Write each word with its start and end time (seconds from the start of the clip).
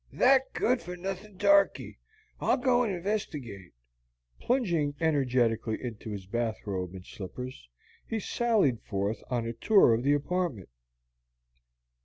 "That 0.11 0.51
good 0.53 0.81
for 0.81 0.97
nothing 0.97 1.37
darky! 1.37 1.99
I'll 2.39 2.57
go 2.57 2.81
and 2.81 2.91
investigate." 2.91 3.73
Plunging 4.39 4.95
energetically 4.99 5.77
into 5.79 6.09
his 6.09 6.25
bath 6.25 6.57
robe 6.65 6.95
and 6.95 7.05
slippers, 7.05 7.69
he 8.07 8.19
sallied 8.19 8.81
forth 8.81 9.21
on 9.29 9.45
a 9.45 9.53
tour 9.53 9.93
of 9.93 10.01
the 10.01 10.13
apartment. 10.13 10.69